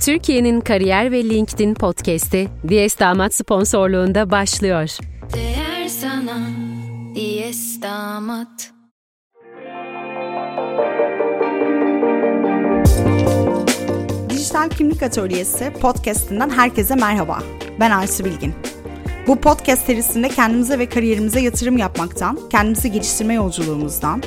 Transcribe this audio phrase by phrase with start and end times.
[0.00, 4.96] Türkiye'nin kariyer ve LinkedIn podcast'i Diyes Damat sponsorluğunda başlıyor.
[5.34, 6.38] Değer sana
[7.14, 8.70] Diyes Damat
[14.30, 17.38] Dijital Kimlik Atölyesi podcast'inden herkese merhaba.
[17.80, 18.54] Ben Aysu Bilgin.
[19.26, 24.22] Bu podcast serisinde kendimize ve kariyerimize yatırım yapmaktan, kendimizi geliştirme yolculuğumuzdan,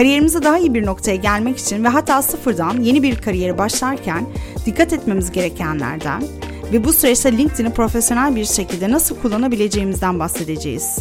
[0.00, 4.26] kariyerimize daha iyi bir noktaya gelmek için ve hatta sıfırdan yeni bir kariyere başlarken
[4.66, 6.22] dikkat etmemiz gerekenlerden
[6.72, 10.98] ve bu süreçte LinkedIn'i profesyonel bir şekilde nasıl kullanabileceğimizden bahsedeceğiz.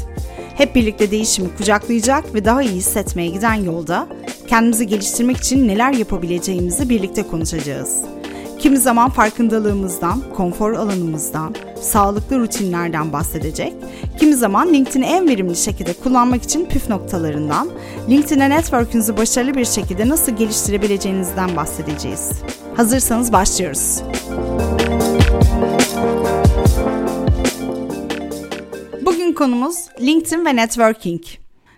[0.55, 4.07] Hep birlikte değişimi kucaklayacak ve daha iyi hissetmeye giden yolda
[4.47, 7.97] kendimizi geliştirmek için neler yapabileceğimizi birlikte konuşacağız.
[8.59, 13.73] Kimi zaman farkındalığımızdan, konfor alanımızdan, sağlıklı rutinlerden bahsedecek.
[14.19, 17.69] Kimi zaman LinkedIn'i en verimli şekilde kullanmak için püf noktalarından,
[18.09, 22.31] LinkedIn'e network'ünüzü başarılı bir şekilde nasıl geliştirebileceğinizden bahsedeceğiz.
[22.75, 24.01] Hazırsanız başlıyoruz.
[29.05, 31.21] Bugün konumuz LinkedIn ve networking.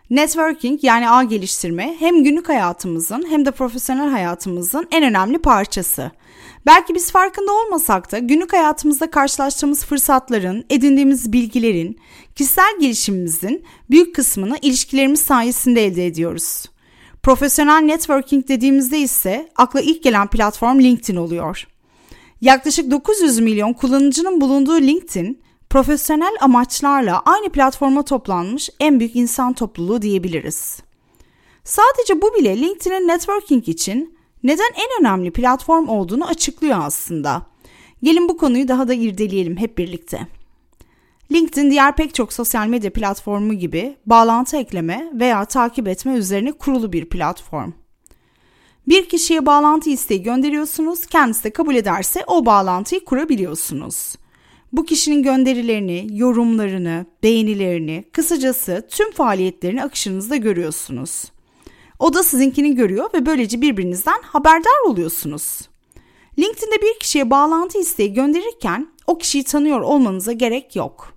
[0.10, 6.12] Networking yani ağ geliştirme hem günlük hayatımızın hem de profesyonel hayatımızın en önemli parçası.
[6.66, 12.00] Belki biz farkında olmasak da günlük hayatımızda karşılaştığımız fırsatların, edindiğimiz bilgilerin,
[12.36, 16.66] kişisel gelişimimizin büyük kısmını ilişkilerimiz sayesinde elde ediyoruz.
[17.24, 21.68] Profesyonel networking dediğimizde ise akla ilk gelen platform LinkedIn oluyor.
[22.42, 30.02] Yaklaşık 900 milyon kullanıcının bulunduğu LinkedIn, profesyonel amaçlarla aynı platforma toplanmış en büyük insan topluluğu
[30.02, 30.80] diyebiliriz.
[31.64, 37.42] Sadece bu bile LinkedIn'in networking için neden en önemli platform olduğunu açıklıyor aslında.
[38.04, 40.28] Gelin bu konuyu daha da irdeleyelim hep birlikte.
[41.32, 46.94] LinkedIn diğer pek çok sosyal medya platformu gibi bağlantı ekleme veya takip etme üzerine kurulu
[46.94, 47.72] bir platform.
[48.88, 54.16] Bir kişiye bağlantı isteği gönderiyorsunuz, kendisi de kabul ederse o bağlantıyı kurabiliyorsunuz.
[54.74, 61.24] Bu kişinin gönderilerini, yorumlarını, beğenilerini, kısacası tüm faaliyetlerini akışınızda görüyorsunuz.
[62.02, 65.62] O da sizinkini görüyor ve böylece birbirinizden haberdar oluyorsunuz.
[66.40, 71.14] LinkedIn'de bir kişiye bağlantı isteği gönderirken o kişiyi tanıyor olmanıza gerek yok.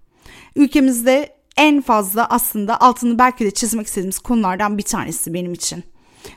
[0.56, 5.84] Ülkemizde en fazla aslında altını belki de çizmek istediğimiz konulardan bir tanesi benim için.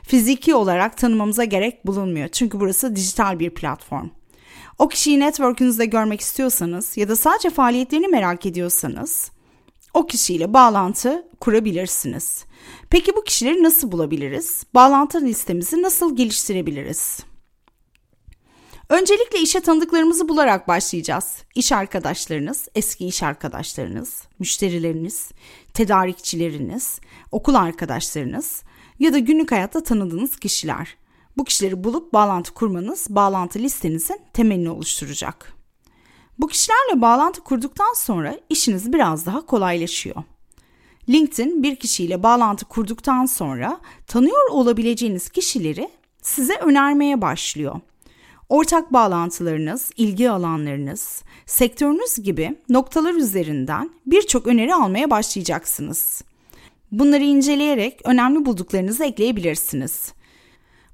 [0.02, 4.08] Fiziki olarak tanımamıza gerek bulunmuyor çünkü burası dijital bir platform.
[4.78, 9.30] O kişiyi network'ünüzde görmek istiyorsanız ya da sadece faaliyetlerini merak ediyorsanız
[9.98, 12.44] o kişiyle bağlantı kurabilirsiniz.
[12.90, 14.64] Peki bu kişileri nasıl bulabiliriz?
[14.74, 17.20] Bağlantı listemizi nasıl geliştirebiliriz?
[18.88, 21.36] Öncelikle işe tanıdıklarımızı bularak başlayacağız.
[21.54, 25.30] İş arkadaşlarınız, eski iş arkadaşlarınız, müşterileriniz,
[25.74, 27.00] tedarikçileriniz,
[27.32, 28.62] okul arkadaşlarınız
[28.98, 30.96] ya da günlük hayatta tanıdığınız kişiler.
[31.36, 35.57] Bu kişileri bulup bağlantı kurmanız bağlantı listenizin temelini oluşturacak.
[36.38, 40.16] Bu kişilerle bağlantı kurduktan sonra işiniz biraz daha kolaylaşıyor.
[41.08, 45.88] LinkedIn bir kişiyle bağlantı kurduktan sonra tanıyor olabileceğiniz kişileri
[46.22, 47.80] size önermeye başlıyor.
[48.48, 56.22] Ortak bağlantılarınız, ilgi alanlarınız, sektörünüz gibi noktalar üzerinden birçok öneri almaya başlayacaksınız.
[56.92, 60.12] Bunları inceleyerek önemli bulduklarınızı ekleyebilirsiniz.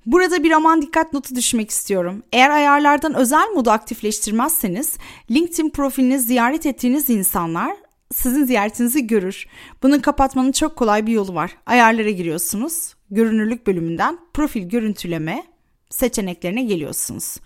[0.07, 2.23] Burada bir aman dikkat notu düşmek istiyorum.
[2.33, 4.97] Eğer ayarlardan özel modu aktifleştirmezseniz
[5.31, 7.77] LinkedIn profilini ziyaret ettiğiniz insanlar
[8.13, 9.47] sizin ziyaretinizi görür.
[9.83, 11.57] Bunu kapatmanın çok kolay bir yolu var.
[11.67, 12.95] Ayarlara giriyorsunuz.
[13.11, 15.45] Görünürlük bölümünden profil görüntüleme
[15.91, 17.37] seçeneklerine geliyorsunuz.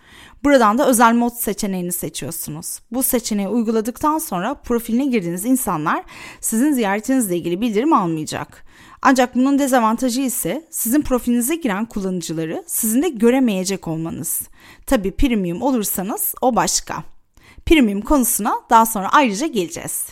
[0.45, 2.81] Buradan da özel mod seçeneğini seçiyorsunuz.
[2.91, 6.05] Bu seçeneği uyguladıktan sonra profiline girdiğiniz insanlar
[6.41, 8.68] sizin ziyaretinizle ilgili bildirim almayacak.
[9.03, 14.41] Ancak bunun dezavantajı ise sizin profilinize giren kullanıcıları sizin de göremeyecek olmanız.
[14.87, 17.05] Tabi premium olursanız o başka.
[17.67, 20.07] Premium konusuna daha sonra ayrıca geleceğiz.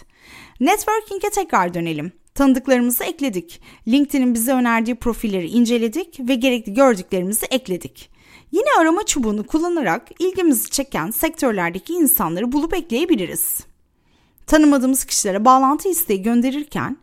[0.60, 2.12] Networking'e tekrar dönelim.
[2.34, 3.60] Tanıdıklarımızı ekledik.
[3.88, 8.10] LinkedIn'in bize önerdiği profilleri inceledik ve gerekli gördüklerimizi ekledik.
[8.52, 13.60] Yine arama çubuğunu kullanarak ilgimizi çeken sektörlerdeki insanları bulup ekleyebiliriz.
[14.46, 16.96] Tanımadığımız kişilere bağlantı isteği gönderirken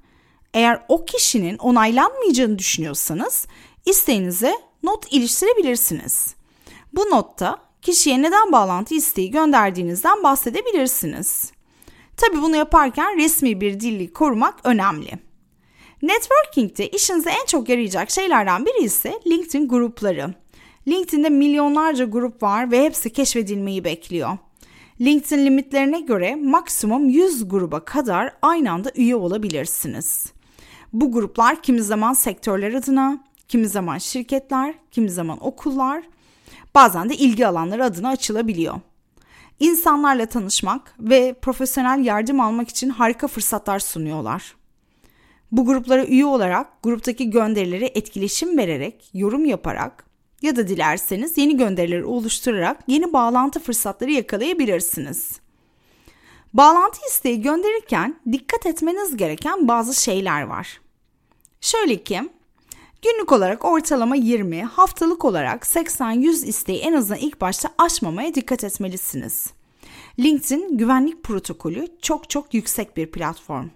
[0.53, 3.47] eğer o kişinin onaylanmayacağını düşünüyorsanız
[3.85, 6.35] isteğinize not iliştirebilirsiniz.
[6.93, 11.51] Bu notta kişiye neden bağlantı isteği gönderdiğinizden bahsedebilirsiniz.
[12.17, 15.11] Tabi bunu yaparken resmi bir dili korumak önemli.
[16.01, 20.33] Networking'de işinize en çok yarayacak şeylerden biri ise LinkedIn grupları.
[20.87, 24.37] LinkedIn'de milyonlarca grup var ve hepsi keşfedilmeyi bekliyor.
[25.01, 30.33] LinkedIn limitlerine göre maksimum 100 gruba kadar aynı anda üye olabilirsiniz.
[30.93, 36.03] Bu gruplar kimi zaman sektörler adına, kimi zaman şirketler, kimi zaman okullar,
[36.75, 38.75] bazen de ilgi alanları adına açılabiliyor.
[39.59, 44.55] insanlarla tanışmak ve profesyonel yardım almak için harika fırsatlar sunuyorlar.
[45.51, 50.05] Bu gruplara üye olarak gruptaki gönderileri etkileşim vererek, yorum yaparak
[50.41, 55.39] ya da dilerseniz yeni gönderileri oluşturarak yeni bağlantı fırsatları yakalayabilirsiniz.
[56.53, 60.82] Bağlantı isteği gönderirken dikkat etmeniz gereken bazı şeyler var.
[61.63, 62.21] Şöyle ki,
[63.01, 69.53] günlük olarak ortalama 20, haftalık olarak 80-100 isteği en azından ilk başta açmamaya dikkat etmelisiniz.
[70.19, 73.67] LinkedIn güvenlik protokolü çok çok yüksek bir platform.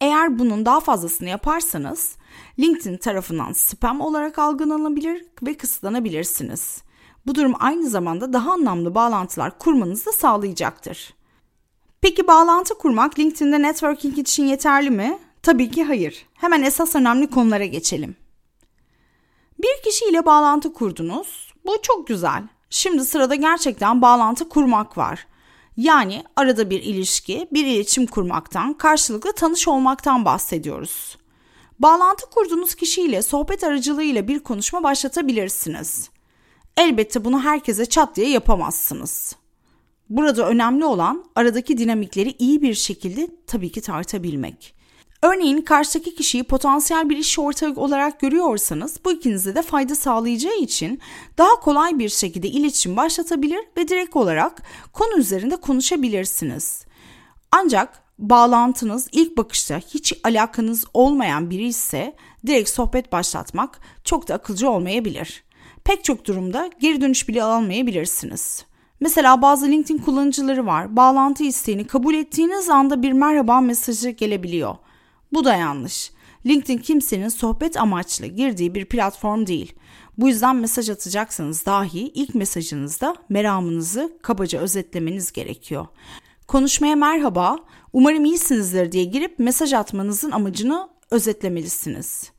[0.00, 2.16] Eğer bunun daha fazlasını yaparsanız
[2.58, 6.82] LinkedIn tarafından spam olarak algılanabilir ve kısıtlanabilirsiniz.
[7.26, 11.14] Bu durum aynı zamanda daha anlamlı bağlantılar kurmanızı da sağlayacaktır.
[12.00, 15.18] Peki bağlantı kurmak LinkedIn'de networking için yeterli mi?
[15.42, 16.26] Tabii ki hayır.
[16.34, 18.16] Hemen esas önemli konulara geçelim.
[19.58, 21.52] Bir kişiyle bağlantı kurdunuz.
[21.66, 22.42] Bu çok güzel.
[22.70, 25.26] Şimdi sırada gerçekten bağlantı kurmak var.
[25.76, 31.18] Yani arada bir ilişki, bir iletişim kurmaktan, karşılıklı tanış olmaktan bahsediyoruz.
[31.78, 36.10] Bağlantı kurduğunuz kişiyle sohbet aracılığıyla bir konuşma başlatabilirsiniz.
[36.76, 39.36] Elbette bunu herkese çat diye yapamazsınız.
[40.10, 44.81] Burada önemli olan aradaki dinamikleri iyi bir şekilde tabii ki tartabilmek.
[45.22, 51.00] Örneğin karşıdaki kişiyi potansiyel bir iş ortağı olarak görüyorsanız bu ikinize de fayda sağlayacağı için
[51.38, 56.84] daha kolay bir şekilde iletişim başlatabilir ve direkt olarak konu üzerinde konuşabilirsiniz.
[57.52, 62.16] Ancak bağlantınız ilk bakışta hiç alakanız olmayan biri ise
[62.46, 65.44] direkt sohbet başlatmak çok da akılcı olmayabilir.
[65.84, 68.64] Pek çok durumda geri dönüş bile almayabilirsiniz.
[69.00, 70.96] Mesela bazı LinkedIn kullanıcıları var.
[70.96, 74.76] Bağlantı isteğini kabul ettiğiniz anda bir merhaba mesajı gelebiliyor.
[75.32, 76.10] Bu da yanlış.
[76.46, 79.72] LinkedIn kimsenin sohbet amaçlı girdiği bir platform değil.
[80.18, 85.86] Bu yüzden mesaj atacaksanız dahi ilk mesajınızda meramınızı kabaca özetlemeniz gerekiyor.
[86.48, 87.58] Konuşmaya merhaba,
[87.92, 92.32] umarım iyisinizdir diye girip mesaj atmanızın amacını özetlemelisiniz.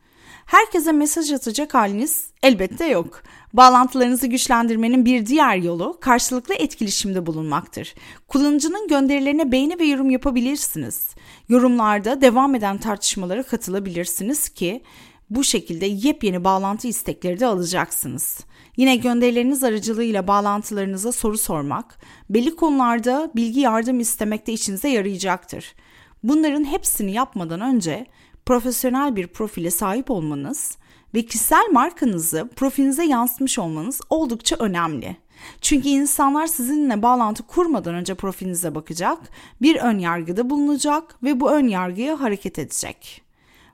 [0.45, 3.23] Herkese mesaj atacak haliniz elbette yok.
[3.53, 7.95] Bağlantılarınızı güçlendirmenin bir diğer yolu karşılıklı etkileşimde bulunmaktır.
[8.27, 11.15] Kullanıcının gönderilerine beğeni ve yorum yapabilirsiniz.
[11.49, 14.83] Yorumlarda devam eden tartışmalara katılabilirsiniz ki
[15.29, 18.39] bu şekilde yepyeni bağlantı istekleri de alacaksınız.
[18.77, 21.99] Yine gönderileriniz aracılığıyla bağlantılarınıza soru sormak,
[22.29, 25.75] belli konularda bilgi yardım istemek de işinize yarayacaktır.
[26.23, 28.05] Bunların hepsini yapmadan önce
[28.45, 30.77] profesyonel bir profile sahip olmanız
[31.13, 35.17] ve kişisel markanızı profilinize yansıtmış olmanız oldukça önemli.
[35.61, 39.17] Çünkü insanlar sizinle bağlantı kurmadan önce profilinize bakacak,
[39.61, 43.21] bir ön yargıda bulunacak ve bu ön yargıya hareket edecek.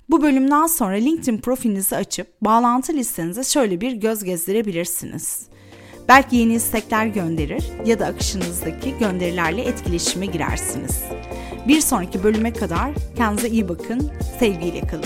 [0.10, 5.48] Bu bölümden sonra LinkedIn profilinizi açıp bağlantı listenize şöyle bir göz gezdirebilirsiniz.
[6.08, 11.04] Belki yeni istekler gönderir ya da akışınızdaki gönderilerle etkileşime girersiniz.
[11.70, 15.06] Bir sonraki bölüme kadar kendinize iyi bakın, sevgiyle kalın.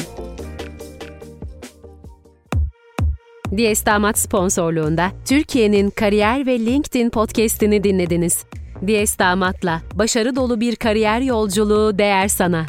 [3.57, 8.45] Diyes Damat sponsorluğunda Türkiye'nin kariyer ve LinkedIn podcast'ini dinlediniz.
[8.87, 12.65] Diyes Damat'la başarı dolu bir kariyer yolculuğu değer sana.